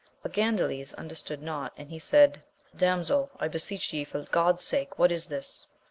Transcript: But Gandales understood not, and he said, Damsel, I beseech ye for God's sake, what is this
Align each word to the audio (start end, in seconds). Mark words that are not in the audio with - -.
But 0.23 0.33
Gandales 0.33 0.95
understood 0.95 1.43
not, 1.43 1.73
and 1.77 1.91
he 1.91 1.99
said, 1.99 2.41
Damsel, 2.75 3.29
I 3.39 3.47
beseech 3.47 3.93
ye 3.93 4.03
for 4.03 4.23
God's 4.23 4.63
sake, 4.63 4.97
what 4.97 5.11
is 5.11 5.27
this 5.27 5.67